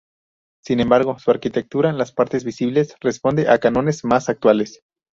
Sin 0.63 0.79
embargo 0.79 1.19
su 1.19 1.29
arquitectura, 1.29 1.91
en 1.91 1.99
las 1.99 2.11
partes 2.11 2.43
visibles, 2.43 2.95
responde 3.01 3.47
a 3.47 3.59
cánones 3.59 4.03
más 4.03 4.29
actuales. 4.29 4.81